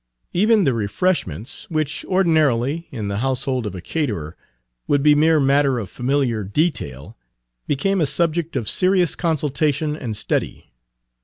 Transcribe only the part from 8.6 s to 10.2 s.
serious consultation and